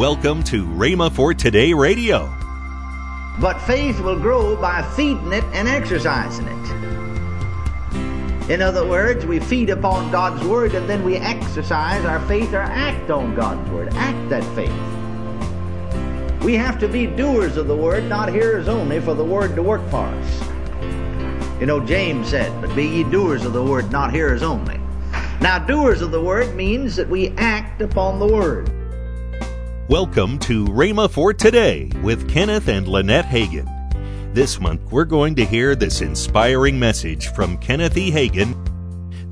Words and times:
Welcome 0.00 0.42
to 0.44 0.64
Rhema 0.64 1.12
for 1.12 1.34
Today 1.34 1.74
Radio. 1.74 2.32
But 3.38 3.60
faith 3.60 4.00
will 4.00 4.18
grow 4.18 4.56
by 4.56 4.80
feeding 4.96 5.30
it 5.30 5.44
and 5.52 5.68
exercising 5.68 6.46
it. 6.46 6.70
In 8.50 8.62
other 8.62 8.88
words, 8.88 9.26
we 9.26 9.40
feed 9.40 9.68
upon 9.68 10.10
God's 10.10 10.42
Word 10.46 10.74
and 10.74 10.88
then 10.88 11.04
we 11.04 11.16
exercise 11.16 12.02
our 12.06 12.18
faith 12.26 12.54
or 12.54 12.62
act 12.62 13.10
on 13.10 13.34
God's 13.34 13.68
Word. 13.68 13.92
Act 13.92 14.30
that 14.30 14.42
faith. 14.54 14.72
We 16.42 16.54
have 16.54 16.78
to 16.78 16.88
be 16.88 17.06
doers 17.06 17.58
of 17.58 17.66
the 17.66 17.76
Word, 17.76 18.04
not 18.04 18.32
hearers 18.32 18.68
only, 18.68 19.00
for 19.00 19.12
the 19.12 19.22
Word 19.22 19.54
to 19.56 19.62
work 19.62 19.86
for 19.90 20.06
us. 20.06 21.60
You 21.60 21.66
know, 21.66 21.78
James 21.78 22.30
said, 22.30 22.58
But 22.62 22.74
be 22.74 22.86
ye 22.86 23.04
doers 23.04 23.44
of 23.44 23.52
the 23.52 23.62
Word, 23.62 23.92
not 23.92 24.14
hearers 24.14 24.42
only. 24.42 24.80
Now, 25.42 25.58
doers 25.58 26.00
of 26.00 26.10
the 26.10 26.22
Word 26.22 26.56
means 26.56 26.96
that 26.96 27.10
we 27.10 27.36
act 27.36 27.82
upon 27.82 28.18
the 28.18 28.26
Word. 28.26 28.70
Welcome 29.90 30.38
to 30.40 30.66
Rhema 30.66 31.10
for 31.10 31.34
Today 31.34 31.90
with 32.00 32.30
Kenneth 32.30 32.68
and 32.68 32.86
Lynette 32.86 33.24
Hagin. 33.24 33.66
This 34.32 34.60
month, 34.60 34.80
we're 34.92 35.04
going 35.04 35.34
to 35.34 35.44
hear 35.44 35.74
this 35.74 36.00
inspiring 36.00 36.78
message 36.78 37.26
from 37.32 37.58
Kenneth 37.58 37.96
E. 37.96 38.08
Hagin. 38.08 38.54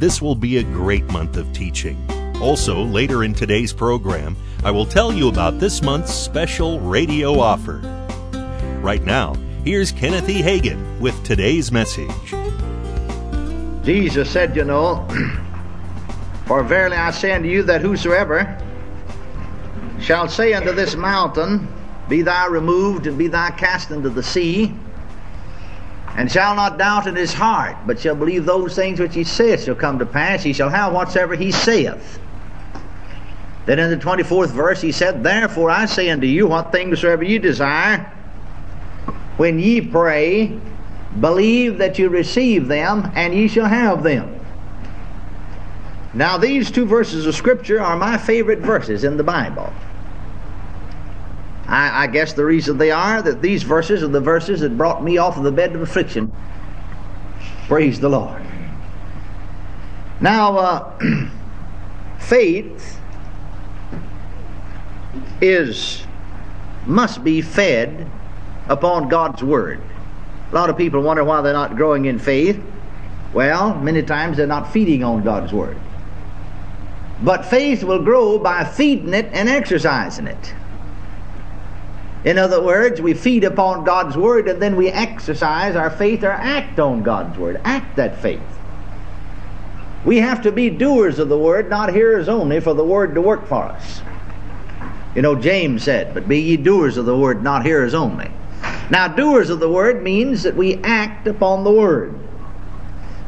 This 0.01 0.20
will 0.20 0.34
be 0.34 0.56
a 0.56 0.65
great 0.65 1.05
month 1.12 1.37
of 1.37 1.52
teaching. 1.52 1.96
Also, 2.42 2.82
later 2.82 3.23
in 3.23 3.34
today's 3.34 3.73
program, 3.73 4.37
I 4.65 4.73
will 4.73 4.84
tell 4.84 5.12
you 5.12 5.29
about 5.29 5.60
this 5.60 5.80
month's 5.80 6.12
special 6.12 6.80
radio 6.80 7.38
offer. 7.38 7.79
Right 8.82 9.04
now, 9.04 9.34
here's 9.65 9.93
Kenneth 9.93 10.29
E. 10.29 10.43
Hagin 10.43 10.98
with 10.98 11.23
today's 11.23 11.70
message. 11.70 12.34
Jesus 13.84 14.29
said, 14.29 14.56
you 14.56 14.65
know, 14.65 15.06
For 16.48 16.62
verily 16.65 16.96
I 16.96 17.10
say 17.10 17.32
unto 17.32 17.46
you 17.46 17.62
that 17.65 17.82
whosoever 17.82 18.59
shall 20.08 20.26
say 20.26 20.54
unto 20.54 20.72
this 20.72 20.96
mountain, 20.96 21.68
Be 22.08 22.22
thou 22.22 22.48
removed 22.48 23.06
and 23.06 23.18
be 23.18 23.26
thou 23.26 23.50
cast 23.50 23.90
into 23.90 24.09
the 24.09 24.23
sea, 24.23 24.74
and 26.16 26.32
shall 26.32 26.54
not 26.54 26.78
doubt 26.78 27.06
in 27.06 27.15
his 27.15 27.34
heart, 27.34 27.76
but 27.87 28.00
shall 28.00 28.15
believe 28.15 28.46
those 28.46 28.74
things 28.74 29.00
which 29.00 29.15
he 29.15 29.23
saith 29.23 29.65
shall 29.65 29.74
come 29.74 29.98
to 29.98 30.06
pass, 30.06 30.42
he 30.42 30.54
shall 30.54 30.70
have 30.70 30.95
whatsoever 30.95 31.34
he 31.34 31.52
saith. 31.52 32.18
Then 33.66 33.78
in 33.78 33.90
the 33.90 33.98
24th 33.98 34.48
verse 34.48 34.80
he 34.80 34.92
said, 34.92 35.23
Therefore 35.23 35.68
I 35.70 35.84
say 35.84 36.09
unto 36.09 36.26
you, 36.26 36.46
what 36.46 36.72
things 36.72 37.02
soever 37.02 37.24
you 37.24 37.38
desire, 37.38 37.98
when 39.37 39.59
ye 39.59 39.82
pray, 39.82 40.59
believe 41.20 41.76
that 41.76 41.98
you 41.98 42.09
receive 42.09 42.66
them, 42.66 43.12
and 43.15 43.34
ye 43.34 43.46
shall 43.46 43.66
have 43.66 44.02
them. 44.02 44.40
Now, 46.15 46.38
these 46.38 46.70
two 46.70 46.87
verses 46.87 47.26
of 47.26 47.34
Scripture 47.34 47.78
are 47.78 47.95
my 47.95 48.16
favorite 48.16 48.60
verses 48.60 49.04
in 49.04 49.18
the 49.18 49.22
Bible. 49.22 49.70
I, 51.69 52.05
I, 52.05 52.07
guess 52.07 52.33
the 52.33 52.47
reason 52.47 52.79
they 52.79 52.91
are 52.91 53.21
that 53.21 53.43
these 53.43 53.63
verses 53.63 54.02
are 54.02 54.09
the 54.09 54.21
verses 54.21 54.61
that 54.61 54.79
brought 54.79 55.05
me 55.05 55.19
off 55.19 55.37
of 55.37 55.45
the 55.45 55.52
bed 55.52 55.74
of 55.74 55.83
affliction. 55.83 56.33
Praise 57.66 58.01
the 58.01 58.09
Lord. 58.09 58.43
Now, 60.21 60.57
uh, 60.57 61.29
faith 62.19 62.99
is 65.43 66.05
must 66.87 67.22
be 67.22 67.43
fed 67.43 68.11
upon 68.69 69.09
God's 69.09 69.43
Word. 69.43 69.81
A 70.50 70.55
lot 70.55 70.71
of 70.71 70.78
people 70.78 71.03
wonder 71.03 71.22
why 71.22 71.43
they're 71.43 71.53
not 71.53 71.77
growing 71.77 72.06
in 72.06 72.19
faith. 72.19 72.59
Well, 73.34 73.75
many 73.75 74.03
times 74.03 74.39
they're 74.39 74.47
not 74.47 74.72
feeding 74.72 75.05
on 75.05 75.22
God's 75.22 75.53
Word. 75.53 75.77
But 77.22 77.44
faith 77.44 77.84
will 77.84 78.03
grow 78.03 78.39
by 78.39 78.65
feeding 78.65 79.12
it 79.12 79.27
and 79.33 79.50
exercising 79.50 80.27
it. 80.27 80.55
In 82.25 82.38
other 82.38 82.61
words, 82.61 83.00
we 83.00 83.15
feed 83.15 83.44
upon 83.44 83.84
God's 83.84 84.16
Word 84.16 84.49
and 84.49 84.61
then 84.61 84.77
we 84.77 84.88
exercise 84.88 85.77
our 85.77 85.91
faith 85.91 86.25
or 86.25 86.33
act 86.33 86.81
on 86.81 87.03
God's 87.03 87.38
Word. 87.38 87.61
Act 87.65 87.97
that 87.97 88.21
faith. 88.21 88.43
We 90.05 90.19
have 90.19 90.43
to 90.43 90.53
be 90.53 90.71
doers 90.71 91.19
of 91.19 91.28
the 91.28 91.39
Word, 91.39 91.71
not 91.71 91.93
hearers 91.93 92.28
only, 92.28 92.61
for 92.61 92.75
the 92.75 92.84
Word 92.84 93.15
to 93.15 93.21
work 93.21 93.47
for 93.47 93.65
us. 93.65 94.03
You 95.15 95.23
know, 95.23 95.34
James 95.34 95.83
said, 95.83 96.15
But 96.15 96.28
be 96.28 96.41
ye 96.41 96.57
doers 96.57 96.97
of 96.97 97.07
the 97.07 97.17
Word, 97.17 97.43
not 97.43 97.65
hearers 97.65 97.95
only. 97.95 98.31
Now, 98.91 99.09
doers 99.09 99.51
of 99.51 99.61
the 99.61 99.69
Word 99.69 100.03
means 100.03 100.43
that 100.43 100.55
we 100.55 100.77
act 100.83 101.27
upon 101.27 101.65
the 101.65 101.73
Word. 101.73 102.19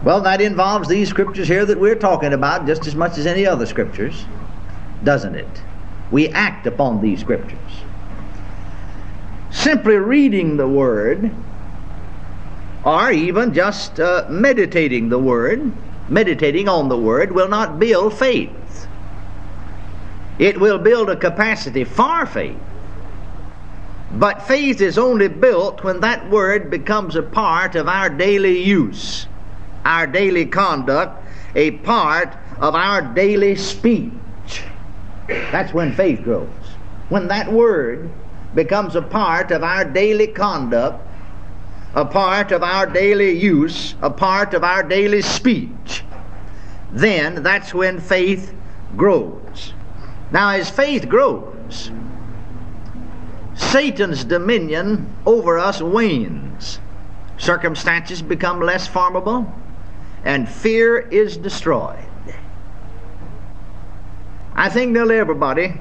Well, 0.02 0.20
that 0.22 0.40
involves 0.40 0.88
these 0.88 1.10
scriptures 1.10 1.46
here 1.46 1.66
that 1.66 1.78
we're 1.78 1.94
talking 1.94 2.32
about 2.32 2.66
just 2.66 2.86
as 2.86 2.94
much 2.94 3.18
as 3.18 3.26
any 3.26 3.46
other 3.46 3.66
scriptures, 3.66 4.24
doesn't 5.04 5.34
it? 5.34 5.62
We 6.10 6.28
act 6.30 6.66
upon 6.66 7.02
these 7.02 7.20
scriptures. 7.20 7.58
Simply 9.62 9.96
reading 9.96 10.56
the 10.56 10.68
Word, 10.68 11.30
or 12.84 13.10
even 13.10 13.52
just 13.52 14.00
uh, 14.00 14.26
meditating 14.28 15.08
the 15.08 15.18
Word, 15.18 15.72
meditating 16.08 16.68
on 16.68 16.88
the 16.88 16.98
Word, 16.98 17.32
will 17.32 17.48
not 17.48 17.78
build 17.78 18.16
faith. 18.16 18.86
It 20.38 20.58
will 20.58 20.78
build 20.78 21.10
a 21.10 21.16
capacity 21.16 21.84
for 21.84 22.26
faith. 22.26 22.56
But 24.12 24.42
faith 24.42 24.80
is 24.80 24.98
only 24.98 25.28
built 25.28 25.84
when 25.84 26.00
that 26.00 26.30
Word 26.30 26.70
becomes 26.70 27.14
a 27.14 27.22
part 27.22 27.74
of 27.74 27.86
our 27.86 28.08
daily 28.08 28.62
use 28.62 29.26
our 29.84 30.06
daily 30.06 30.46
conduct, 30.46 31.24
a 31.54 31.72
part 31.72 32.36
of 32.58 32.74
our 32.74 33.02
daily 33.02 33.56
speech. 33.56 34.12
That's 35.26 35.72
when 35.72 35.92
faith 35.92 36.22
grows. 36.22 36.48
When 37.08 37.28
that 37.28 37.50
word 37.50 38.10
becomes 38.54 38.96
a 38.96 39.02
part 39.02 39.50
of 39.50 39.62
our 39.62 39.84
daily 39.84 40.26
conduct, 40.26 41.06
a 41.94 42.04
part 42.04 42.52
of 42.52 42.62
our 42.62 42.86
daily 42.86 43.32
use, 43.32 43.94
a 44.02 44.10
part 44.10 44.54
of 44.54 44.64
our 44.64 44.82
daily 44.82 45.22
speech, 45.22 46.04
then 46.92 47.42
that's 47.42 47.72
when 47.74 48.00
faith 48.00 48.54
grows. 48.96 49.72
Now, 50.30 50.50
as 50.50 50.70
faith 50.70 51.08
grows, 51.08 51.90
Satan's 53.54 54.24
dominion 54.24 55.14
over 55.26 55.58
us 55.58 55.82
wanes. 55.82 56.80
Circumstances 57.36 58.22
become 58.22 58.60
less 58.60 58.86
formidable 58.86 59.52
and 60.24 60.48
fear 60.48 60.98
is 60.98 61.36
destroyed. 61.36 62.04
I 64.54 64.68
think 64.68 64.92
nearly 64.92 65.16
everybody 65.18 65.74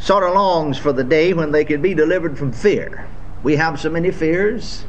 sort 0.00 0.24
of 0.24 0.34
longs 0.34 0.78
for 0.78 0.92
the 0.92 1.04
day 1.04 1.32
when 1.32 1.52
they 1.52 1.64
could 1.64 1.82
be 1.82 1.94
delivered 1.94 2.36
from 2.36 2.52
fear. 2.52 3.06
We 3.42 3.56
have 3.56 3.78
so 3.78 3.90
many 3.90 4.10
fears. 4.10 4.84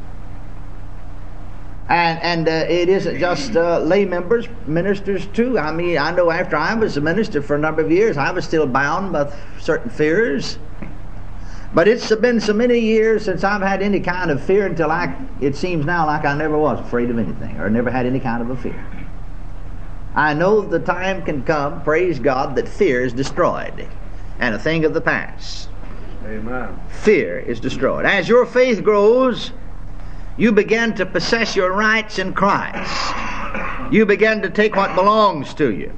And, 1.90 2.20
and 2.22 2.48
uh, 2.48 2.72
it 2.72 2.88
isn't 2.88 3.20
just 3.20 3.58
uh, 3.58 3.80
lay 3.80 4.06
members, 4.06 4.48
ministers 4.66 5.28
too. 5.28 5.60
I 5.60 5.74
mean, 5.74 5.98
I 5.98 6.12
know 6.12 6.32
after 6.32 6.56
I 6.56 6.74
was 6.74 6.96
a 6.96 7.02
minister 7.02 7.42
for 7.42 7.58
a 7.58 7.60
number 7.60 7.82
of 7.82 7.92
years, 7.92 8.16
I 8.16 8.32
was 8.32 8.46
still 8.46 8.66
bound 8.66 9.12
by 9.12 9.34
certain 9.60 9.92
fears. 9.92 10.58
But 11.74 11.90
it's 11.90 12.14
been 12.16 12.40
so 12.40 12.54
many 12.54 12.80
years 12.80 13.26
since 13.26 13.44
I've 13.44 13.62
had 13.62 13.82
any 13.82 14.00
kind 14.00 14.32
of 14.32 14.42
fear 14.42 14.66
until 14.66 14.92
I, 14.92 15.14
it 15.42 15.58
seems 15.58 15.86
now 15.86 16.06
like 16.06 16.24
I 16.24 16.34
never 16.34 16.58
was 16.58 16.80
afraid 16.80 17.10
of 17.10 17.18
anything 17.18 17.58
or 17.58 17.70
never 17.70 17.90
had 17.92 18.06
any 18.06 18.20
kind 18.22 18.42
of 18.42 18.50
a 18.50 18.56
fear. 18.56 18.86
I 20.16 20.34
know 20.34 20.62
the 20.62 20.80
time 20.80 21.24
can 21.24 21.44
come, 21.44 21.84
praise 21.84 22.20
God, 22.20 22.56
that 22.56 22.68
fear 22.68 23.02
is 23.02 23.14
destroyed 23.14 23.88
and 24.42 24.56
a 24.56 24.60
thing 24.60 24.84
of 24.84 24.94
the 24.94 25.02
past. 25.02 25.70
Amen. 26.26 26.78
Fear 26.90 27.40
is 27.40 27.60
destroyed. 27.60 28.06
As 28.06 28.28
your 28.28 28.46
faith 28.46 28.84
grows, 28.84 29.52
you 30.38 30.52
begin 30.52 30.94
to 30.96 31.06
possess 31.06 31.56
your 31.56 31.72
rights 31.72 32.20
in 32.20 32.34
Christ. 32.34 33.14
You 33.92 34.06
begin 34.06 34.42
to 34.42 34.50
take 34.50 34.76
what 34.76 34.96
belongs 34.96 35.54
to 35.56 35.72
you. 35.72 35.98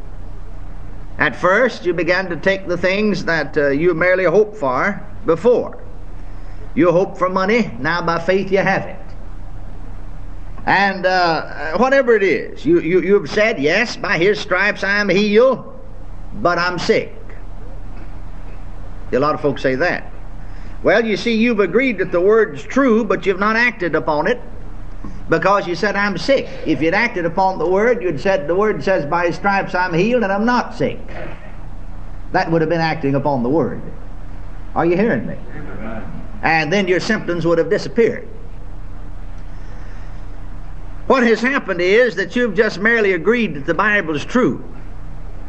At 1.18 1.36
first, 1.36 1.86
you 1.86 1.94
began 1.94 2.30
to 2.30 2.36
take 2.36 2.68
the 2.68 2.78
things 2.78 3.26
that 3.26 3.58
uh, 3.58 3.70
you 3.70 3.94
merely 3.94 4.26
hoped 4.26 4.58
for 4.58 5.02
before. 5.26 5.82
You 6.76 6.91
hope 6.91 7.17
for 7.17 7.29
money, 7.29 7.72
now 7.79 8.02
by 8.02 8.20
faith 8.20 8.52
you 8.52 8.58
have 8.58 8.85
it. 8.85 9.00
And 10.66 11.06
uh, 11.06 11.78
whatever 11.78 12.16
it 12.16 12.23
is, 12.23 12.66
you, 12.66 12.79
you, 12.79 13.02
you've 13.02 13.29
said, 13.29 13.59
yes, 13.59 13.96
by 13.96 14.17
his 14.17 14.40
stripes 14.40 14.84
I 14.84 15.00
am 15.00 15.09
healed, 15.09 15.79
but 16.35 16.58
I'm 16.58 16.79
sick. 16.79 17.14
A 19.14 19.20
lot 19.20 19.36
of 19.36 19.42
folks 19.42 19.62
say 19.62 19.76
that. 19.76 20.12
Well, 20.84 21.06
you 21.06 21.16
see, 21.16 21.34
you've 21.34 21.60
agreed 21.60 21.98
that 22.00 22.12
the 22.12 22.20
word's 22.20 22.62
true, 22.62 23.06
but 23.06 23.26
you've 23.26 23.40
not 23.40 23.56
acted 23.56 23.96
upon 23.96 24.28
it 24.28 24.42
because 25.30 25.68
you 25.68 25.76
said, 25.76 25.96
I'm 25.96 26.18
sick. 26.18 26.48
If 26.66 26.82
you'd 26.82 26.94
acted 26.94 27.26
upon 27.26 27.58
the 27.58 27.68
word, 27.68 28.04
you'd 28.04 28.20
said, 28.20 28.48
the 28.48 28.56
word 28.56 28.84
says, 28.84 29.06
by 29.06 29.30
stripes 29.32 29.74
I'm 29.74 29.94
healed 29.94 30.24
and 30.24 30.32
I'm 30.32 30.46
not 30.46 30.76
sick. 30.76 31.00
That 32.34 32.52
would 32.52 32.62
have 32.62 32.70
been 32.70 32.82
acting 32.82 33.16
upon 33.16 33.44
the 33.44 33.50
word. 33.50 33.82
Are 34.76 34.86
you 34.86 34.98
hearing 34.98 35.26
me? 35.28 35.38
And 36.42 36.74
then 36.74 36.88
your 36.88 37.00
symptoms 37.00 37.46
would 37.46 37.58
have 37.58 37.70
disappeared. 37.70 38.28
What 41.08 41.24
has 41.24 41.42
happened 41.42 41.82
is 41.82 42.16
that 42.16 42.36
you've 42.36 42.56
just 42.56 42.80
merely 42.80 43.14
agreed 43.14 43.54
that 43.56 43.66
the 43.66 43.74
Bible 43.74 44.16
is 44.16 44.26
true. 44.26 44.64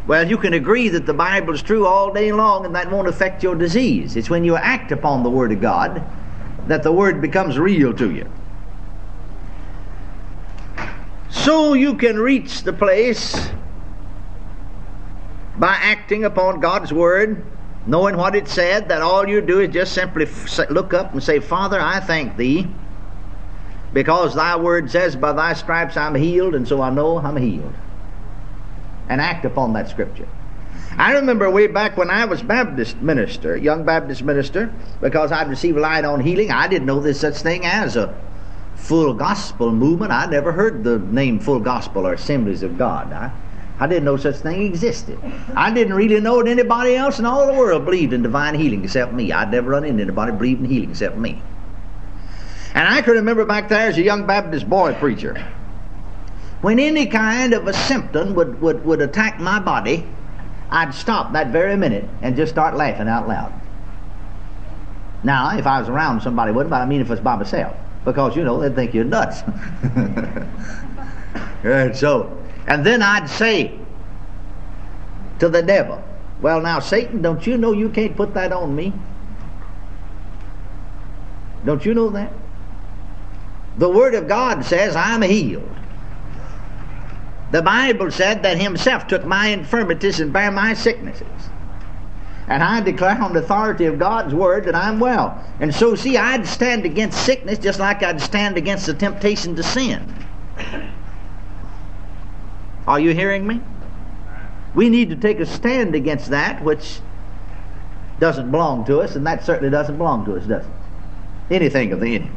Well, 0.07 0.29
you 0.29 0.37
can 0.37 0.53
agree 0.53 0.91
that 0.91 1.07
the 1.07 1.15
Bible 1.15 1.55
is 1.55 1.63
true 1.63 1.87
all 1.87 2.13
day 2.13 2.31
long 2.31 2.67
and 2.67 2.75
that 2.75 2.91
won't 2.91 3.09
affect 3.09 3.43
your 3.43 3.55
disease. 3.55 4.17
It's 4.17 4.29
when 4.29 4.45
you 4.45 4.57
act 4.57 4.93
upon 4.93 5.23
the 5.23 5.31
Word 5.31 5.51
of 5.53 5.61
God 5.61 6.05
that 6.67 6.83
the 6.83 6.93
Word 6.93 7.23
becomes 7.23 7.59
real 7.59 7.93
to 7.95 8.11
you. 8.11 8.31
So 11.31 11.73
you 11.73 11.95
can 11.95 12.19
reach 12.19 12.63
the 12.63 12.73
place 12.73 13.51
by 15.57 15.75
acting 15.75 16.25
upon 16.25 16.61
God's 16.61 16.93
Word, 16.93 17.45
knowing 17.87 18.17
what 18.17 18.35
it 18.35 18.47
said, 18.47 18.89
that 18.89 19.01
all 19.01 19.27
you 19.27 19.41
do 19.41 19.61
is 19.61 19.73
just 19.73 19.93
simply 19.93 20.27
look 20.69 20.93
up 20.93 21.13
and 21.13 21.23
say, 21.23 21.41
Father, 21.41 21.81
I 21.81 22.01
thank 22.01 22.37
Thee, 22.37 22.67
because 23.93 24.35
Thy 24.35 24.57
Word 24.57 24.91
says, 24.91 25.17
By 25.17 25.33
Thy 25.33 25.55
stripes 25.55 25.97
I'm 25.97 26.15
healed, 26.15 26.55
and 26.55 26.67
so 26.67 26.83
I 26.83 26.91
know 26.91 27.19
I'm 27.19 27.37
healed 27.37 27.75
and 29.09 29.21
act 29.21 29.45
upon 29.45 29.73
that 29.75 29.89
scripture. 29.89 30.29
I 30.97 31.13
remember 31.15 31.51
way 31.51 31.67
back 31.67 31.97
when 31.97 32.11
I 32.11 32.25
was 32.25 32.43
Baptist 32.43 32.97
minister, 33.01 33.57
young 33.57 33.85
Baptist 33.85 34.23
minister, 34.23 34.73
because 35.01 35.33
I'd 35.33 35.49
received 35.49 35.79
light 35.79 36.05
on 36.05 36.21
healing, 36.21 36.51
I 36.51 36.69
didn't 36.69 36.87
know 36.87 37.01
there's 37.01 37.19
such 37.19 37.37
thing 37.37 37.67
as 37.67 37.97
a 37.97 38.15
full 38.77 39.15
gospel 39.15 39.73
movement. 39.73 40.13
I 40.13 40.27
never 40.27 40.53
heard 40.53 40.85
the 40.85 40.99
name 40.99 41.41
full 41.41 41.61
gospel 41.61 42.07
or 42.07 42.15
assemblies 42.15 42.63
of 42.63 42.79
God. 42.79 43.13
I, 43.13 43.33
I 43.81 43.89
didn't 43.89 44.05
know 44.05 44.17
such 44.17 44.37
thing 44.37 44.63
existed. 44.63 45.19
I 45.57 45.73
didn't 45.73 45.95
really 45.95 46.21
know 46.21 46.43
that 46.43 46.49
anybody 46.49 46.95
else 46.95 47.19
in 47.19 47.27
all 47.27 47.47
the 47.47 47.55
world 47.55 47.85
believed 47.85 48.13
in 48.13 48.23
divine 48.23 48.55
healing 48.55 48.85
except 48.85 49.13
me. 49.13 49.33
I'd 49.33 49.51
never 49.51 49.71
run 49.71 49.85
into 49.85 50.03
anybody 50.03 50.33
believing 50.33 50.67
in 50.67 50.71
healing 50.71 50.91
except 50.91 51.17
me. 51.17 51.43
And 52.75 52.87
I 52.87 53.03
can 53.03 53.15
remember 53.15 53.45
back 53.45 53.69
there 53.69 53.89
as 53.89 53.99
a 53.99 54.03
young 54.03 54.27
Baptist 54.27 54.69
boy 54.69 54.95
preacher 54.95 55.45
when 56.65 56.79
any 56.79 57.05
kind 57.05 57.53
of 57.53 57.69
a 57.69 57.75
symptom 57.75 58.35
would, 58.35 58.59
would, 58.63 58.83
would 58.87 59.03
attack 59.03 59.39
my 59.39 59.59
body, 59.59 60.07
I'd 60.71 60.95
stop 60.95 61.35
that 61.35 61.49
very 61.49 61.77
minute 61.77 62.09
and 62.23 62.35
just 62.35 62.53
start 62.53 62.75
laughing 62.75 63.07
out 63.07 63.29
loud. 63.29 63.53
Now, 65.23 65.59
if 65.59 65.67
I 65.67 65.79
was 65.79 65.91
around, 65.91 66.23
somebody 66.23 66.53
wouldn't, 66.53 66.71
but 66.71 66.81
I 66.81 66.87
mean 66.87 67.03
if 67.03 67.11
it's 67.11 67.21
by 67.21 67.37
myself. 67.37 67.77
Because, 68.07 68.35
you 68.35 68.45
know, 68.45 68.59
they'd 68.59 68.75
think 68.75 68.95
you're 68.95 69.05
nuts. 69.05 69.43
and 71.65 71.95
so, 71.95 72.43
and 72.67 72.85
then 72.85 73.03
I'd 73.03 73.29
say 73.29 73.79
to 75.41 75.51
the 75.51 75.63
devil, 75.63 76.03
Well, 76.41 76.63
now, 76.63 76.81
Satan, 76.81 77.21
don't 77.21 77.47
you 77.47 77.59
know 77.59 77.73
you 77.73 77.91
can't 77.91 78.17
put 78.17 78.33
that 78.33 78.53
on 78.53 78.75
me? 78.75 78.95
Don't 81.67 81.85
you 81.85 81.93
know 81.93 82.09
that? 82.09 82.33
The 83.77 83.91
Word 83.91 84.15
of 84.15 84.29
God 84.29 84.65
says 84.65 84.97
I'm 84.97 85.21
healed. 85.21 85.69
The 87.55 87.63
Bible 87.63 88.11
said 88.11 88.43
that 88.43 88.59
Himself 88.59 89.07
took 89.07 89.25
my 89.25 89.47
infirmities 89.47 90.19
and 90.19 90.33
bare 90.33 90.51
my 90.51 90.75
sicknesses. 90.75 91.29
And 92.49 92.65
I 92.65 92.81
declare 92.81 93.17
on 93.23 93.33
the 93.33 93.39
authority 93.39 93.85
of 93.85 93.97
God's 93.97 94.35
Word 94.35 94.65
that 94.65 94.75
I'm 94.75 94.99
well. 94.99 95.41
And 95.61 95.73
so, 95.73 95.95
see, 95.95 96.17
I'd 96.17 96.49
stand 96.49 96.85
against 96.85 97.25
sickness 97.25 97.61
just 97.61 97.79
like 97.79 98.03
I'd 98.03 98.21
stand 98.21 98.57
against 98.57 98.87
the 98.87 98.95
temptation 98.95 99.55
to 99.55 99.63
sin. 99.63 100.13
Are 102.89 102.99
you 102.99 103.15
hearing 103.15 103.47
me? 103.47 103.61
We 104.75 104.91
need 104.91 105.11
to 105.11 105.17
take 105.17 105.39
a 105.39 105.47
stand 105.47 105.95
against 105.95 106.31
that 106.31 106.61
which 106.65 106.99
doesn't 108.19 108.51
belong 108.51 108.85
to 108.87 108.99
us, 108.99 109.15
and 109.15 109.25
that 109.29 109.45
certainly 109.45 109.71
doesn't 109.71 109.97
belong 109.97 110.25
to 110.25 110.35
us, 110.35 110.45
does 110.45 110.65
it? 110.65 110.73
Anything 111.53 111.93
of 111.93 112.01
the 112.01 112.17
enemy 112.17 112.33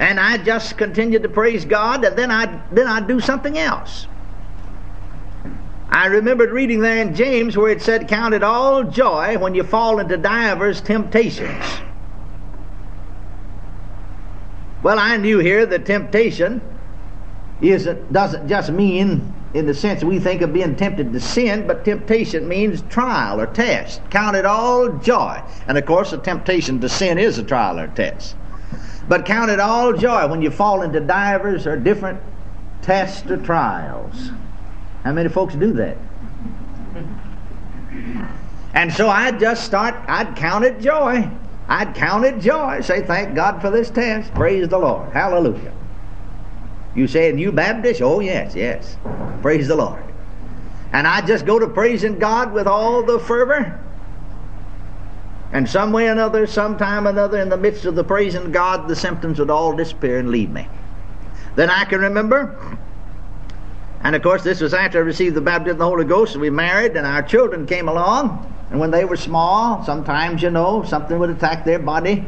and 0.00 0.18
I 0.18 0.38
just 0.38 0.78
continued 0.78 1.22
to 1.24 1.28
praise 1.28 1.66
God, 1.66 2.04
and 2.04 2.16
then 2.16 2.30
I 2.30 2.62
then 2.72 2.88
I'd 2.88 3.06
do 3.06 3.20
something 3.20 3.58
else. 3.58 4.06
I 5.90 6.06
remembered 6.06 6.50
reading 6.50 6.80
there 6.80 7.02
in 7.02 7.14
James 7.14 7.56
where 7.56 7.70
it 7.70 7.82
said, 7.82 8.08
Count 8.08 8.32
it 8.32 8.42
all 8.42 8.84
joy 8.84 9.36
when 9.38 9.54
you 9.54 9.62
fall 9.62 9.98
into 9.98 10.16
divers 10.16 10.80
temptations. 10.80 11.64
Well, 14.82 14.98
I 14.98 15.18
knew 15.18 15.38
here 15.38 15.66
that 15.66 15.84
temptation 15.84 16.62
isn't, 17.60 18.12
doesn't 18.12 18.48
just 18.48 18.70
mean 18.70 19.34
in 19.52 19.66
the 19.66 19.74
sense 19.74 20.02
we 20.02 20.18
think 20.18 20.40
of 20.40 20.54
being 20.54 20.76
tempted 20.76 21.12
to 21.12 21.20
sin, 21.20 21.66
but 21.66 21.84
temptation 21.84 22.48
means 22.48 22.82
trial 22.82 23.40
or 23.40 23.46
test. 23.46 24.00
Count 24.10 24.36
it 24.36 24.46
all 24.46 24.88
joy. 24.88 25.42
And 25.66 25.76
of 25.76 25.84
course, 25.84 26.12
a 26.14 26.18
temptation 26.18 26.80
to 26.80 26.88
sin 26.88 27.18
is 27.18 27.36
a 27.36 27.42
trial 27.42 27.80
or 27.80 27.88
test. 27.88 28.36
But 29.08 29.24
count 29.24 29.50
it 29.50 29.60
all 29.60 29.92
joy 29.92 30.28
when 30.28 30.42
you 30.42 30.50
fall 30.50 30.82
into 30.82 31.00
divers 31.00 31.66
or 31.66 31.76
different 31.76 32.20
tests 32.82 33.28
or 33.30 33.36
trials. 33.36 34.30
How 35.04 35.12
many 35.12 35.28
folks 35.28 35.54
do 35.54 35.72
that? 35.74 35.96
And 38.74 38.92
so 38.92 39.08
I'd 39.08 39.40
just 39.40 39.64
start, 39.64 39.94
I'd 40.06 40.36
count 40.36 40.64
it 40.64 40.80
joy. 40.80 41.28
I'd 41.68 41.94
count 41.94 42.24
it 42.24 42.38
joy. 42.40 42.80
Say, 42.82 43.02
thank 43.02 43.34
God 43.34 43.60
for 43.60 43.70
this 43.70 43.90
test. 43.90 44.32
Praise 44.34 44.68
the 44.68 44.78
Lord. 44.78 45.12
Hallelujah. 45.12 45.72
You 46.94 47.06
say, 47.06 47.30
saying 47.30 47.38
you 47.38 47.52
Baptist? 47.52 48.02
Oh, 48.02 48.20
yes, 48.20 48.54
yes. 48.54 48.96
Praise 49.42 49.68
the 49.68 49.76
Lord. 49.76 50.02
And 50.92 51.06
I'd 51.06 51.26
just 51.26 51.46
go 51.46 51.58
to 51.58 51.68
praising 51.68 52.18
God 52.18 52.52
with 52.52 52.66
all 52.66 53.02
the 53.02 53.18
fervor 53.18 53.80
and 55.52 55.68
some 55.68 55.92
way 55.92 56.06
or 56.06 56.12
another, 56.12 56.46
sometime 56.46 57.06
or 57.06 57.10
another, 57.10 57.38
in 57.38 57.48
the 57.48 57.56
midst 57.56 57.84
of 57.84 57.94
the 57.94 58.04
praising 58.04 58.52
God, 58.52 58.86
the 58.86 58.94
symptoms 58.94 59.38
would 59.38 59.50
all 59.50 59.74
disappear 59.74 60.18
and 60.18 60.30
leave 60.30 60.50
me. 60.50 60.68
Then 61.56 61.70
I 61.70 61.84
can 61.84 62.00
remember, 62.00 62.78
and 64.02 64.14
of 64.14 64.22
course, 64.22 64.44
this 64.44 64.60
was 64.60 64.72
after 64.72 64.98
I 64.98 65.02
received 65.02 65.34
the 65.34 65.40
baptism 65.40 65.72
of 65.72 65.78
the 65.78 65.84
Holy 65.84 66.04
Ghost, 66.04 66.34
and 66.34 66.40
we 66.40 66.50
married, 66.50 66.96
and 66.96 67.06
our 67.06 67.22
children 67.22 67.66
came 67.66 67.88
along. 67.88 68.46
And 68.70 68.78
when 68.78 68.92
they 68.92 69.04
were 69.04 69.16
small, 69.16 69.84
sometimes, 69.84 70.42
you 70.42 70.50
know, 70.50 70.84
something 70.84 71.18
would 71.18 71.30
attack 71.30 71.64
their 71.64 71.80
body. 71.80 72.24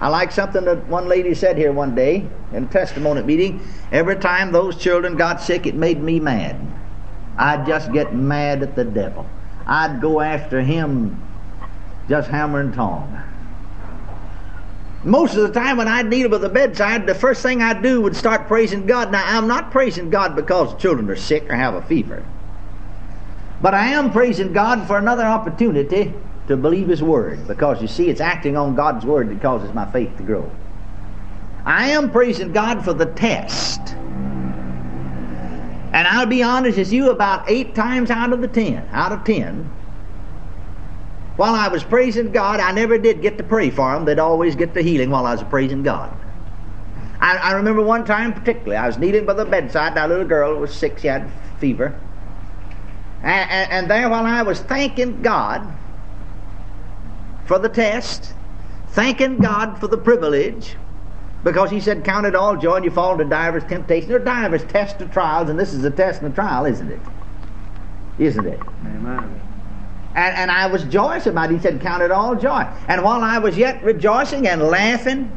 I 0.00 0.08
like 0.08 0.30
something 0.30 0.64
that 0.66 0.86
one 0.86 1.08
lady 1.08 1.34
said 1.34 1.56
here 1.56 1.72
one 1.72 1.94
day 1.94 2.26
in 2.52 2.64
a 2.64 2.66
testimony 2.66 3.22
meeting. 3.22 3.66
Every 3.90 4.16
time 4.16 4.52
those 4.52 4.76
children 4.76 5.16
got 5.16 5.40
sick, 5.40 5.66
it 5.66 5.74
made 5.74 6.02
me 6.02 6.20
mad. 6.20 6.60
I'd 7.38 7.66
just 7.66 7.92
get 7.92 8.14
mad 8.14 8.62
at 8.62 8.76
the 8.76 8.84
devil. 8.84 9.26
I'd 9.66 10.00
go 10.02 10.20
after 10.20 10.60
him 10.60 11.20
just 12.08 12.28
hammer 12.28 12.60
and 12.60 12.74
tong. 12.74 13.22
Most 15.04 15.36
of 15.36 15.42
the 15.42 15.52
time 15.52 15.76
when 15.76 15.86
I'd 15.86 16.08
kneel 16.08 16.30
by 16.30 16.38
the 16.38 16.48
bedside, 16.48 17.06
the 17.06 17.14
first 17.14 17.42
thing 17.42 17.60
I'd 17.60 17.82
do 17.82 18.00
would 18.00 18.16
start 18.16 18.46
praising 18.46 18.86
God. 18.86 19.12
Now, 19.12 19.22
I'm 19.26 19.46
not 19.46 19.70
praising 19.70 20.08
God 20.08 20.34
because 20.34 20.72
the 20.72 20.78
children 20.78 21.10
are 21.10 21.16
sick 21.16 21.50
or 21.50 21.54
have 21.54 21.74
a 21.74 21.82
fever. 21.82 22.24
But 23.60 23.74
I 23.74 23.88
am 23.88 24.12
praising 24.12 24.52
God 24.52 24.86
for 24.86 24.96
another 24.96 25.24
opportunity 25.24 26.14
to 26.48 26.56
believe 26.56 26.88
His 26.88 27.02
Word 27.02 27.46
because 27.46 27.82
you 27.82 27.88
see, 27.88 28.08
it's 28.08 28.20
acting 28.20 28.56
on 28.56 28.74
God's 28.74 29.04
Word 29.04 29.28
that 29.28 29.42
causes 29.42 29.74
my 29.74 29.90
faith 29.90 30.16
to 30.16 30.22
grow. 30.22 30.50
I 31.66 31.90
am 31.90 32.10
praising 32.10 32.52
God 32.52 32.84
for 32.84 32.92
the 32.92 33.06
test. 33.06 33.80
And 35.94 36.08
I'll 36.08 36.26
be 36.26 36.42
honest 36.42 36.76
with 36.76 36.92
you, 36.92 37.10
about 37.10 37.48
eight 37.48 37.74
times 37.74 38.10
out 38.10 38.32
of 38.32 38.40
the 38.40 38.48
ten, 38.48 38.88
out 38.90 39.12
of 39.12 39.22
ten, 39.24 39.70
while 41.36 41.54
I 41.54 41.68
was 41.68 41.82
praising 41.82 42.30
God, 42.30 42.60
I 42.60 42.70
never 42.72 42.96
did 42.96 43.20
get 43.20 43.38
to 43.38 43.44
pray 43.44 43.70
for 43.70 43.92
them. 43.92 44.04
They'd 44.04 44.18
always 44.18 44.54
get 44.54 44.72
the 44.72 44.82
healing 44.82 45.10
while 45.10 45.26
I 45.26 45.32
was 45.32 45.42
praising 45.42 45.82
God. 45.82 46.16
I, 47.20 47.36
I 47.36 47.52
remember 47.52 47.82
one 47.82 48.04
time 48.04 48.32
particularly, 48.32 48.76
I 48.76 48.86
was 48.86 48.98
kneeling 48.98 49.24
by 49.24 49.34
the 49.34 49.44
bedside, 49.44 49.94
that 49.94 50.08
little 50.08 50.26
girl 50.26 50.56
was 50.56 50.74
sick, 50.74 50.98
she 50.98 51.08
had 51.08 51.30
fever. 51.58 51.98
And, 53.22 53.50
and, 53.50 53.72
and 53.72 53.90
there, 53.90 54.08
while 54.08 54.26
I 54.26 54.42
was 54.42 54.60
thanking 54.60 55.22
God 55.22 55.72
for 57.46 57.58
the 57.58 57.68
test, 57.68 58.34
thanking 58.90 59.38
God 59.38 59.80
for 59.80 59.88
the 59.88 59.96
privilege, 59.96 60.76
because 61.42 61.70
He 61.70 61.80
said, 61.80 62.04
Count 62.04 62.26
it 62.26 62.34
all 62.34 62.56
joy 62.56 62.76
and 62.76 62.84
you 62.84 62.90
fall 62.90 63.12
into 63.12 63.24
divers 63.24 63.64
temptations. 63.64 64.08
There 64.08 64.20
are 64.20 64.24
divers 64.24 64.64
tests 64.64 65.00
or 65.00 65.08
trials, 65.08 65.48
and 65.48 65.58
this 65.58 65.72
is 65.72 65.84
a 65.84 65.90
test 65.90 66.22
and 66.22 66.32
a 66.32 66.34
trial, 66.34 66.64
isn't 66.66 66.90
it? 66.90 67.00
Isn't 68.18 68.46
it? 68.46 68.60
Amen. 68.84 69.40
And, 70.14 70.36
and 70.36 70.50
I 70.50 70.66
was 70.66 70.84
joyous 70.84 71.26
about 71.26 71.50
it. 71.50 71.56
He 71.56 71.60
said, 71.60 71.80
Count 71.80 72.02
it 72.02 72.12
all 72.12 72.36
joy. 72.36 72.66
And 72.86 73.02
while 73.02 73.22
I 73.22 73.38
was 73.38 73.58
yet 73.58 73.82
rejoicing 73.82 74.46
and 74.46 74.62
laughing, 74.62 75.30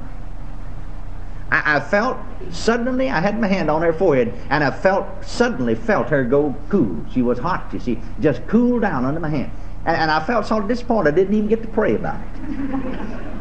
I, 1.51 1.77
I, 1.77 1.79
felt 1.79 2.17
suddenly, 2.51 3.09
I 3.09 3.19
had 3.19 3.39
my 3.39 3.47
hand 3.47 3.71
on 3.71 3.81
her 3.81 3.93
forehead, 3.93 4.33
and 4.49 4.63
I 4.63 4.71
felt, 4.71 5.07
suddenly 5.25 5.75
felt 5.75 6.09
her 6.09 6.23
go 6.23 6.55
cool. 6.69 7.03
She 7.11 7.21
was 7.21 7.39
hot, 7.39 7.69
you 7.73 7.79
see, 7.79 7.99
just 8.19 8.45
cooled 8.47 8.81
down 8.81 9.05
under 9.05 9.19
my 9.19 9.29
hand. 9.29 9.51
And, 9.85 9.97
and 9.97 10.11
I 10.11 10.23
felt 10.23 10.45
so 10.45 10.61
disappointed, 10.61 11.13
I 11.13 11.15
didn't 11.15 11.33
even 11.33 11.47
get 11.47 11.61
to 11.63 11.67
pray 11.69 11.95
about 11.95 12.19
it. 12.21 12.27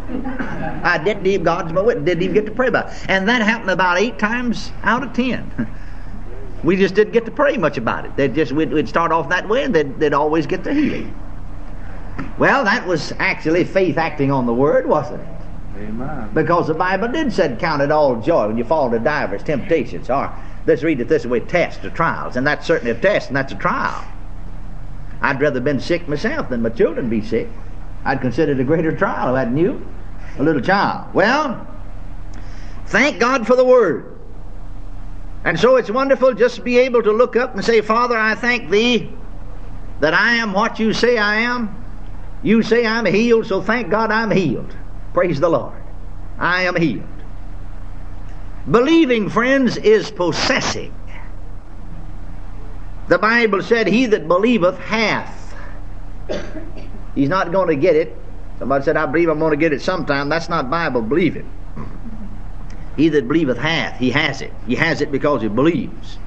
I 0.85 0.99
didn't 1.03 1.27
even, 1.27 1.45
God's 1.45 1.73
my 1.73 1.83
witness, 1.83 2.07
didn't 2.07 2.23
even 2.23 2.35
get 2.35 2.47
to 2.47 2.53
pray 2.53 2.69
about 2.69 2.93
it. 2.93 3.07
And 3.09 3.29
that 3.29 3.43
happened 3.43 3.71
about 3.71 3.99
eight 3.99 4.19
times 4.19 4.71
out 4.85 5.03
of 5.03 5.13
ten. 5.13 5.69
we 6.65 6.77
just 6.77 6.95
didn't 6.95 7.13
get 7.13 7.25
to 7.25 7.33
pray 7.33 7.57
much 7.57 7.77
about 7.77 8.07
it. 8.07 8.17
They'd 8.17 8.35
just, 8.35 8.53
we'd, 8.53 8.73
we'd 8.73 8.89
start 8.89 9.11
off 9.11 9.29
that 9.31 9.49
way, 9.49 9.65
and 9.65 9.75
they'd, 9.75 9.99
they'd 9.99 10.15
always 10.15 10.47
get 10.47 10.65
the 10.65 10.73
healing. 10.73 11.15
Well, 12.39 12.65
that 12.65 12.87
was 12.87 13.13
actually 13.19 13.65
faith 13.65 13.97
acting 13.97 14.31
on 14.31 14.47
the 14.47 14.55
word, 14.55 14.87
wasn't 14.87 15.23
it? 15.23 15.29
Amen. 15.79 16.31
Because 16.35 16.69
the 16.69 16.75
Bible 16.75 17.09
did 17.09 17.33
said, 17.33 17.59
"Count 17.59 17.83
it 17.83 17.91
all 17.91 18.17
joy 18.17 18.47
when 18.47 18.59
you 18.59 18.65
fall 18.65 18.87
into 18.87 18.99
divers 18.99 19.43
temptations." 19.43 20.11
Or 20.11 20.33
Let's 20.67 20.83
read 20.83 21.01
it 21.01 21.09
this 21.09 21.25
way 21.25 21.41
tests 21.41 21.85
or 21.85 21.91
trials. 21.91 22.37
And 22.37 22.47
that's 22.47 22.67
certainly 22.67 22.91
a 22.91 23.01
test, 23.01 23.29
and 23.29 23.37
that's 23.37 23.53
a 23.53 23.57
trial. 23.57 24.05
I'd 25.23 25.41
rather 25.41 25.61
been 25.61 25.81
sick 25.81 26.09
myself 26.09 26.49
than 26.49 26.63
my 26.63 26.71
children 26.71 27.09
be 27.09 27.23
sick. 27.23 27.49
I'd 28.05 28.21
consider 28.21 28.53
it 28.53 28.61
a 28.61 28.65
greater 28.65 28.95
trial, 28.95 29.35
hadn't 29.35 29.57
you? 29.57 29.87
A 30.39 30.43
little 30.43 30.61
child. 30.61 31.15
Well, 31.15 31.67
thank 32.87 33.19
God 33.19 33.47
for 33.47 33.57
the 33.57 33.65
Word. 33.65 34.13
And 35.45 35.59
so 35.59 35.77
it's 35.77 35.91
wonderful 35.91 36.35
just 36.35 36.57
to 36.57 36.63
be 36.63 36.79
able 36.79 37.03
to 37.05 37.13
look 37.13 37.37
up 37.37 37.55
and 37.55 37.65
say, 37.65 37.81
Father, 37.81 38.19
I 38.19 38.35
thank 38.35 38.69
Thee 38.69 39.13
that 40.01 40.13
I 40.13 40.35
am 40.35 40.53
what 40.53 40.79
you 40.81 40.93
say 40.93 41.17
I 41.17 41.37
am. 41.37 41.85
You 42.47 42.63
say 42.63 42.87
I'm 42.87 43.07
healed, 43.07 43.47
so 43.47 43.61
thank 43.61 43.91
God 43.91 44.13
I'm 44.13 44.31
healed. 44.31 44.73
Praise 45.13 45.41
the 45.41 45.49
Lord. 45.49 45.83
I 46.39 46.63
am 46.63 46.77
healed. 46.77 47.03
Believing, 48.71 49.29
friends, 49.29 49.77
is 49.79 50.13
possessing. 50.13 50.95
The 53.09 53.19
Bible 53.19 53.63
said, 53.63 53.89
He 53.89 54.07
that 54.07 54.29
believeth 54.29 54.79
hath. 54.79 55.57
He's 57.17 57.29
not 57.29 57.51
going 57.51 57.67
to 57.67 57.75
get 57.75 57.97
it. 57.97 58.17
Somebody 58.61 58.85
said, 58.85 58.97
I 58.97 59.07
believe 59.07 59.29
I'm 59.29 59.41
going 59.41 59.51
to 59.51 59.57
get 59.57 59.73
it 59.73 59.83
sometime. 59.83 60.29
That's 60.29 60.49
not 60.49 60.71
Bible 60.71 61.03
believing. 61.03 61.51
He 62.97 63.09
that 63.09 63.27
believeth 63.27 63.59
hath. 63.59 63.99
He 63.99 64.13
has 64.13 64.41
it. 64.41 64.53
He 64.69 64.77
has 64.77 65.01
it 65.01 65.11
because 65.11 65.43
he 65.43 65.49
believes. 65.49 66.19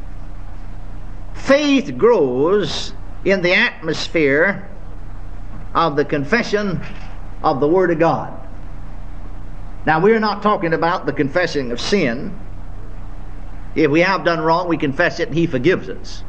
Faith 1.34 1.98
grows 1.98 2.92
in 3.24 3.42
the 3.42 3.54
atmosphere 3.54 4.70
of 5.74 5.96
the 5.96 6.06
confession 6.06 6.82
of 7.44 7.60
the 7.60 7.68
Word 7.68 7.92
of 7.92 8.00
God. 8.00 8.34
Now, 9.86 10.00
we're 10.00 10.20
not 10.20 10.44
talking 10.44 10.74
about 10.74 11.06
the 11.06 11.14
confessing 11.14 11.72
of 11.72 11.80
sin. 11.80 12.38
If 13.76 13.90
we 13.90 14.02
have 14.02 14.26
done 14.26 14.42
wrong, 14.42 14.68
we 14.68 14.78
confess 14.78 15.20
it 15.20 15.30
and 15.30 15.38
He 15.38 15.48
forgives 15.48 15.90
us. 15.90 16.24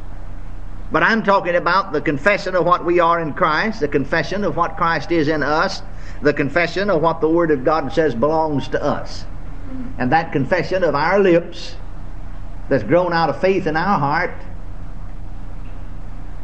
But 0.91 1.03
I'm 1.03 1.23
talking 1.23 1.55
about 1.55 1.93
the 1.93 2.01
confession 2.01 2.55
of 2.55 2.65
what 2.65 2.85
we 2.85 2.99
are 2.99 3.19
in 3.19 3.33
Christ, 3.33 3.79
the 3.79 3.87
confession 3.87 4.43
of 4.43 4.57
what 4.57 4.77
Christ 4.77 5.11
is 5.11 5.27
in 5.27 5.41
us, 5.41 5.81
the 6.21 6.33
confession 6.33 6.89
of 6.89 7.01
what 7.01 7.21
the 7.21 7.29
Word 7.29 7.51
of 7.51 7.63
God 7.63 7.91
says 7.93 8.13
belongs 8.13 8.67
to 8.69 8.83
us. 8.83 9.25
And 9.97 10.11
that 10.11 10.31
confession 10.31 10.83
of 10.83 10.95
our 10.95 11.19
lips 11.19 11.75
that's 12.67 12.83
grown 12.83 13.13
out 13.13 13.29
of 13.29 13.39
faith 13.39 13.67
in 13.67 13.77
our 13.77 13.97
heart 13.97 14.33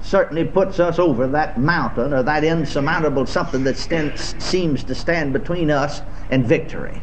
certainly 0.07 0.45
puts 0.45 0.79
us 0.79 0.99
over 0.99 1.27
that 1.27 1.59
mountain 1.59 2.13
or 2.13 2.23
that 2.23 2.43
insurmountable 2.43 3.25
something 3.25 3.65
that 3.65 3.77
seems 3.77 4.83
to 4.83 4.95
stand 4.95 5.33
between 5.33 5.69
us 5.69 6.01
and 6.29 6.45
victory. 6.45 7.01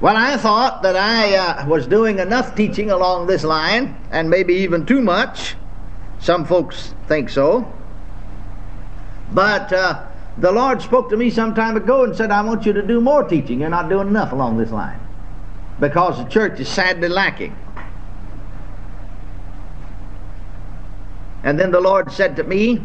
Well, 0.00 0.16
I 0.16 0.36
thought 0.36 0.82
that 0.82 0.96
I 0.96 1.36
uh, 1.36 1.68
was 1.68 1.86
doing 1.86 2.18
enough 2.18 2.56
teaching 2.56 2.90
along 2.90 3.28
this 3.28 3.44
line, 3.44 3.96
and 4.10 4.28
maybe 4.28 4.54
even 4.54 4.84
too 4.84 5.00
much. 5.00 5.54
Some 6.18 6.44
folks 6.44 6.92
think 7.06 7.30
so. 7.30 7.72
But 9.32 9.72
uh, 9.72 10.04
the 10.38 10.50
Lord 10.50 10.82
spoke 10.82 11.08
to 11.10 11.16
me 11.16 11.30
some 11.30 11.54
time 11.54 11.76
ago 11.76 12.02
and 12.02 12.16
said, 12.16 12.32
I 12.32 12.42
want 12.42 12.66
you 12.66 12.72
to 12.72 12.82
do 12.82 13.00
more 13.00 13.22
teaching. 13.22 13.60
You're 13.60 13.70
not 13.70 13.88
doing 13.88 14.08
enough 14.08 14.32
along 14.32 14.58
this 14.58 14.72
line 14.72 14.98
because 15.78 16.18
the 16.18 16.24
church 16.24 16.58
is 16.58 16.68
sadly 16.68 17.08
lacking. 17.08 17.56
And 21.44 21.58
then 21.58 21.70
the 21.70 21.80
Lord 21.80 22.12
said 22.12 22.36
to 22.36 22.44
me 22.44 22.80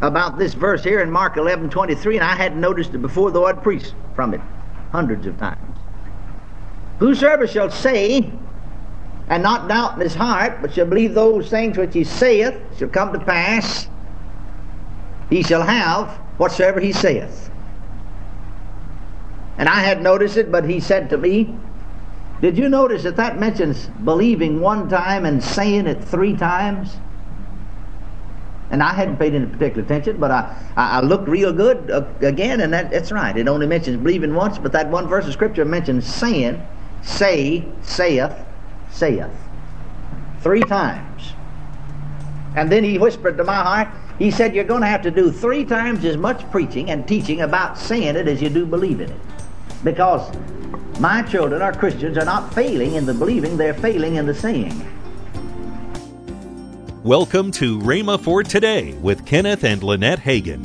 about 0.00 0.36
this 0.36 0.54
verse 0.54 0.82
here 0.82 1.00
in 1.00 1.10
Mark 1.10 1.36
11 1.36 1.70
23, 1.70 2.16
and 2.16 2.24
I 2.24 2.34
hadn't 2.34 2.60
noticed 2.60 2.92
it 2.94 2.98
before, 2.98 3.30
though 3.30 3.46
I'd 3.46 3.62
preached 3.62 3.94
from 4.14 4.34
it 4.34 4.40
hundreds 4.90 5.26
of 5.26 5.38
times. 5.38 5.78
Whosoever 6.98 7.46
shall 7.46 7.70
say, 7.70 8.30
and 9.28 9.42
not 9.42 9.68
doubt 9.68 9.94
in 9.94 10.00
his 10.00 10.14
heart, 10.14 10.60
but 10.60 10.74
shall 10.74 10.86
believe 10.86 11.14
those 11.14 11.48
things 11.48 11.78
which 11.78 11.94
he 11.94 12.04
saith 12.04 12.54
shall 12.78 12.88
come 12.88 13.12
to 13.12 13.18
pass, 13.18 13.88
he 15.30 15.42
shall 15.42 15.62
have 15.62 16.08
whatsoever 16.36 16.80
he 16.80 16.92
saith. 16.92 17.50
And 19.58 19.68
I 19.68 19.80
had 19.80 20.02
noticed 20.02 20.36
it, 20.36 20.50
but 20.50 20.68
he 20.68 20.80
said 20.80 21.08
to 21.10 21.16
me, 21.16 21.54
Did 22.40 22.58
you 22.58 22.68
notice 22.68 23.04
that 23.04 23.16
that 23.16 23.38
mentions 23.38 23.86
believing 24.04 24.60
one 24.60 24.88
time 24.88 25.24
and 25.24 25.42
saying 25.42 25.86
it 25.86 26.02
three 26.02 26.36
times? 26.36 26.96
And 28.72 28.82
I 28.82 28.94
hadn't 28.94 29.18
paid 29.18 29.34
any 29.34 29.44
particular 29.44 29.84
attention, 29.84 30.16
but 30.16 30.30
I, 30.30 30.56
I, 30.76 31.00
looked 31.02 31.28
real 31.28 31.52
good 31.52 31.90
uh, 31.90 32.06
again, 32.22 32.62
and 32.62 32.72
that, 32.72 32.90
that's 32.90 33.12
right. 33.12 33.36
It 33.36 33.46
only 33.46 33.66
mentions 33.66 33.98
believing 33.98 34.34
once, 34.34 34.56
but 34.56 34.72
that 34.72 34.88
one 34.88 35.06
verse 35.06 35.26
of 35.26 35.34
Scripture 35.34 35.66
mentions 35.66 36.06
saying 36.06 36.66
say, 37.02 37.66
saith, 37.82 38.32
saith. 38.90 39.30
Three 40.40 40.62
times. 40.62 41.34
And 42.56 42.72
then 42.72 42.82
he 42.82 42.98
whispered 42.98 43.36
to 43.36 43.44
my 43.44 43.56
heart, 43.56 43.88
he 44.18 44.30
said, 44.30 44.54
You're 44.54 44.64
going 44.64 44.82
to 44.82 44.86
have 44.86 45.02
to 45.02 45.10
do 45.10 45.30
three 45.30 45.64
times 45.64 46.04
as 46.04 46.16
much 46.16 46.48
preaching 46.50 46.90
and 46.90 47.06
teaching 47.06 47.42
about 47.42 47.78
saying 47.78 48.16
it 48.16 48.28
as 48.28 48.40
you 48.40 48.48
do 48.48 48.64
believing 48.64 49.10
it. 49.10 49.20
Because 49.84 50.34
my 50.98 51.22
children 51.22 51.60
are 51.60 51.72
Christians 51.72 52.16
are 52.16 52.24
not 52.24 52.54
failing 52.54 52.94
in 52.94 53.04
the 53.04 53.14
believing, 53.14 53.56
they're 53.56 53.74
failing 53.74 54.16
in 54.16 54.26
the 54.26 54.34
saying. 54.34 54.88
Welcome 57.04 57.50
to 57.52 57.80
Rhema 57.80 58.20
for 58.20 58.44
Today 58.44 58.92
with 58.94 59.26
Kenneth 59.26 59.64
and 59.64 59.82
Lynette 59.82 60.20
Hagin. 60.20 60.62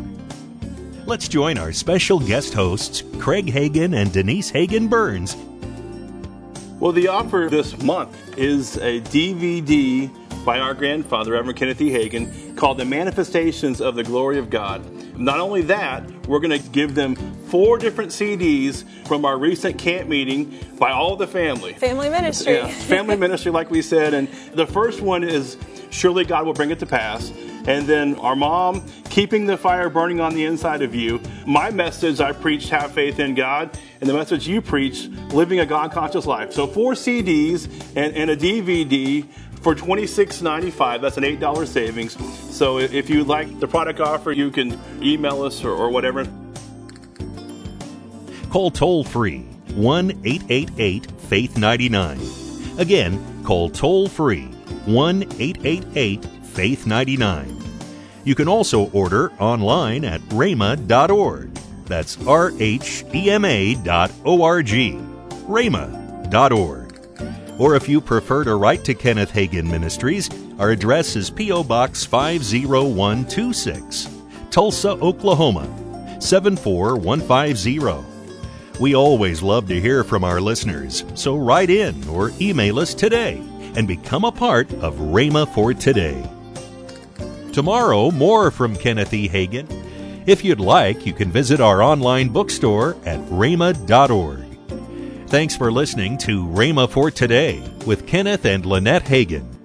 Let's 1.08 1.28
join 1.28 1.58
our 1.58 1.74
special 1.74 2.20
guest 2.20 2.54
hosts, 2.54 3.02
Craig 3.18 3.48
Hagin 3.48 3.96
and 3.96 4.14
Denise 4.14 4.52
Hagin 4.52 4.88
Burns, 4.88 5.36
well, 6.80 6.92
the 6.92 7.08
offer 7.08 7.48
this 7.50 7.76
month 7.82 8.38
is 8.38 8.78
a 8.78 9.02
DVD 9.02 10.12
by 10.46 10.60
our 10.60 10.76
grandfather, 10.76 11.32
Reverend 11.32 11.58
Kenneth 11.58 11.82
E. 11.82 11.90
Hagin, 11.90 12.56
called 12.56 12.78
The 12.78 12.86
Manifestations 12.86 13.82
of 13.82 13.96
the 13.96 14.04
Glory 14.04 14.38
of 14.38 14.52
God. 14.52 14.86
Not 15.18 15.40
only 15.40 15.64
that, 15.64 16.08
we're 16.28 16.40
going 16.40 16.62
to 16.62 16.70
give 16.70 16.94
them 16.94 17.16
four 17.48 17.80
different 17.80 18.12
CDs 18.12 18.84
from 19.08 19.26
our 19.26 19.40
recent 19.40 19.80
camp 19.80 20.08
meeting 20.08 20.56
by 20.78 20.92
all 20.92 21.16
the 21.16 21.26
family. 21.26 21.74
Family 21.74 22.12
ministry. 22.12 22.54
Yeah, 22.54 22.68
family 22.68 23.16
ministry, 23.18 23.52
like 23.52 23.72
we 23.72 23.82
said. 23.82 24.14
And 24.14 24.28
the 24.54 24.68
first 24.68 25.02
one 25.02 25.24
is 25.24 25.58
Surely 25.90 26.26
God 26.26 26.46
Will 26.46 26.54
Bring 26.54 26.72
It 26.72 26.80
to 26.80 26.86
Pass. 26.86 27.32
And 27.68 27.86
then 27.86 28.16
our 28.16 28.36
mom, 28.36 28.86
keeping 29.10 29.46
the 29.46 29.58
fire 29.58 29.90
burning 29.90 30.22
on 30.22 30.34
the 30.34 30.46
inside 30.46 30.82
of 30.82 30.96
you. 30.96 31.20
My 31.46 31.70
message, 31.70 32.22
I 32.22 32.32
preached 32.32 32.70
have 32.70 32.94
faith 32.94 33.20
in 33.20 33.36
God. 33.36 33.78
And 34.00 34.10
the 34.10 34.14
message 34.14 34.48
you 34.48 34.62
preach, 34.62 35.08
living 35.34 35.60
a 35.60 35.66
God 35.66 35.92
conscious 35.92 36.26
life. 36.26 36.54
So 36.54 36.66
four 36.66 36.94
CDs 36.94 37.66
and, 37.96 38.16
and 38.16 38.30
a 38.30 38.38
DVD 38.38 39.28
for 39.62 39.76
$26.95. 39.76 41.02
That's 41.02 41.18
an 41.18 41.24
$8 41.24 41.68
savings. 41.68 42.16
So 42.56 42.78
if 42.80 43.10
you 43.10 43.26
like 43.26 43.60
the 43.60 43.68
product 43.68 44.00
offer, 44.00 44.32
you 44.32 44.50
can 44.50 44.80
email 45.02 45.44
us 45.44 45.64
or, 45.64 45.72
or 45.72 45.90
whatever. 45.90 46.26
Call 48.50 48.72
toll 48.72 49.04
free 49.04 49.42
1 49.76 50.22
888 50.24 51.12
Faith 51.12 51.58
99. 51.58 52.20
Again, 52.78 53.44
call 53.44 53.70
toll 53.70 54.08
free 54.08 54.50
1 54.86 55.24
888 55.40 56.26
Faith 56.58 56.88
99. 56.88 57.56
You 58.24 58.34
can 58.34 58.48
also 58.48 58.90
order 58.90 59.32
online 59.34 60.04
at 60.04 60.22
rhema.org. 60.30 61.54
That's 61.86 62.18
R 62.26 62.52
H 62.60 63.06
E 63.14 63.30
M 63.30 63.46
A 63.46 63.76
dot 63.76 64.12
O 64.26 64.42
R 64.42 64.64
G. 64.64 64.94
rhema.org. 65.48 67.00
Or 67.60 67.76
if 67.76 67.88
you 67.88 68.02
prefer 68.02 68.44
to 68.44 68.56
write 68.56 68.84
to 68.86 68.96
Kenneth 68.96 69.32
Hagin 69.32 69.70
Ministries, 69.70 70.32
our 70.60 70.72
address 70.72 71.16
is 71.16 71.30
P.O. 71.30 71.64
Box 71.64 72.04
50126, 72.06 74.10
Tulsa, 74.50 74.90
Oklahoma 74.90 75.68
74150. 76.20 78.80
We 78.80 78.96
always 78.96 79.44
love 79.44 79.68
to 79.68 79.80
hear 79.80 80.04
from 80.04 80.24
our 80.24 80.42
listeners, 80.42 81.04
so 81.14 81.38
write 81.38 81.70
in 81.70 82.04
or 82.10 82.32
email 82.42 82.80
us 82.80 82.96
today 82.96 83.47
and 83.78 83.88
become 83.88 84.26
a 84.26 84.32
part 84.32 84.70
of 84.74 84.96
Rhema 84.96 85.48
for 85.54 85.74
Today. 85.74 86.22
Tomorrow, 87.54 88.12
more 88.12 88.52
from 88.52 88.76
Kenneth 88.76 89.14
E. 89.14 89.30
Hagin. 89.30 89.68
If 90.26 90.44
you'd 90.44 90.60
like, 90.60 91.06
you 91.06 91.14
can 91.14 91.32
visit 91.32 91.62
our 91.62 91.82
online 91.82 92.30
bookstore 92.30 92.98
at 93.06 93.20
rhema.org. 93.30 94.44
Thanks 95.30 95.56
for 95.56 95.72
listening 95.72 96.18
to 96.20 96.44
Rhema 96.46 96.90
for 96.90 97.12
Today 97.12 97.64
with 97.86 98.08
Kenneth 98.08 98.46
and 98.46 98.66
Lynette 98.66 99.06
Hagin. 99.06 99.57